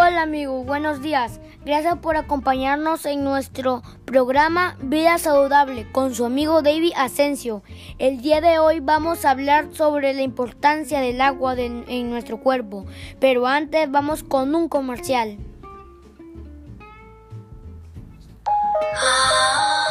[0.00, 1.40] Hola amigos, buenos días.
[1.64, 7.64] Gracias por acompañarnos en nuestro programa Vida Saludable con su amigo David Asensio.
[7.98, 12.86] El día de hoy vamos a hablar sobre la importancia del agua en nuestro cuerpo,
[13.18, 15.36] pero antes vamos con un comercial.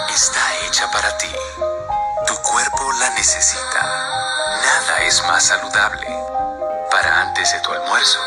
[0.09, 1.27] Está hecha para ti.
[2.25, 3.81] Tu cuerpo la necesita.
[3.81, 6.07] Nada es más saludable.
[6.89, 8.19] Para antes de tu almuerzo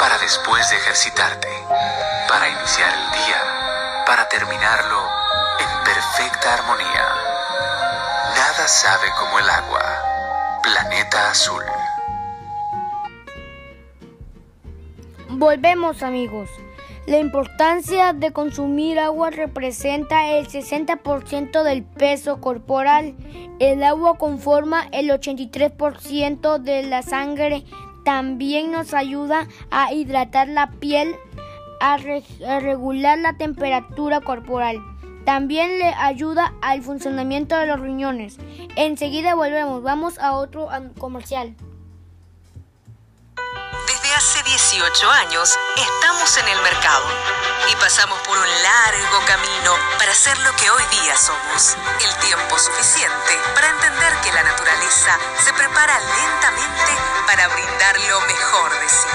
[0.00, 1.48] para después de ejercitarte,
[2.26, 4.98] para iniciar el día, para terminarlo
[5.60, 7.04] en perfecta armonía.
[8.34, 9.82] Nada sabe como el agua.
[10.62, 11.62] Planeta Azul.
[15.28, 16.48] Volvemos amigos.
[17.06, 23.14] La importancia de consumir agua representa el 60% del peso corporal.
[23.58, 27.64] El agua conforma el 83% de la sangre
[28.04, 31.16] también nos ayuda a hidratar la piel,
[31.80, 34.78] a, regular la temperatura corporal.
[35.24, 38.38] También le ayuda al funcionamiento de los riñones.
[38.76, 41.54] Enseguida volvemos, vamos a otro comercial.
[43.86, 47.04] Desde hace 18 años estamos en el mercado
[47.70, 51.76] y pasamos por un largo camino para ser lo que hoy día somos.
[52.02, 56.99] El tiempo suficiente para entender que la naturaleza se prepara lentamente
[57.80, 59.08] brindar lo mejor de sí.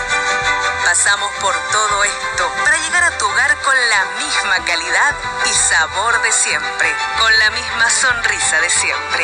[0.83, 6.21] Pasamos por todo esto para llegar a tu hogar con la misma calidad y sabor
[6.23, 6.87] de siempre,
[7.19, 9.23] con la misma sonrisa de siempre.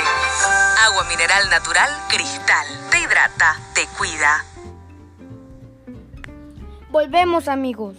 [0.85, 2.67] Agua mineral natural Cristal.
[2.91, 4.45] Te hidrata, te cuida.
[6.89, 7.95] Volvemos amigos.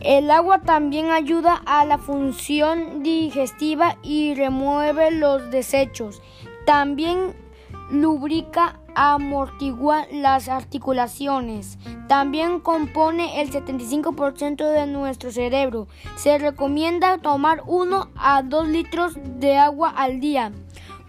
[0.00, 6.22] El agua también ayuda a la función digestiva y remueve los desechos.
[6.64, 7.36] También
[7.90, 11.78] lubrica, amortigua las articulaciones.
[12.08, 15.88] También compone el 75% de nuestro cerebro.
[16.16, 20.52] Se recomienda tomar 1 a 2 litros de agua al día.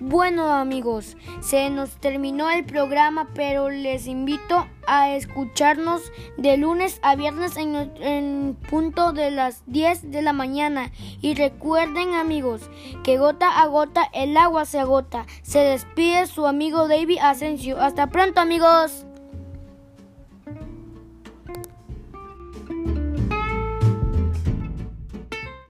[0.04, 6.02] Bueno amigos, se nos terminó el programa, pero les invito a escucharnos
[6.38, 10.92] de lunes a viernes en, punto de las 10 de la mañana.
[11.22, 12.68] Y recuerden amigos,
[13.04, 15.28] que gota a gota el agua se agota.
[15.44, 17.80] Se despide su amigo David Asensio.
[17.80, 19.06] Hasta pronto amigos.